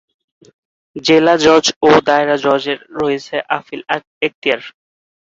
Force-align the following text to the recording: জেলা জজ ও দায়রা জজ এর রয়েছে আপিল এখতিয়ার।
জেলা 0.95 1.33
জজ 1.45 1.65
ও 1.81 1.99
দায়রা 2.07 2.35
জজ 2.45 2.63
এর 2.71 2.79
রয়েছে 2.97 3.35
আপিল 3.57 3.81
এখতিয়ার। 4.25 4.61